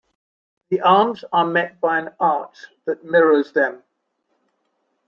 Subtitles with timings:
[0.71, 3.83] The arms are met by an arch that mirrors them.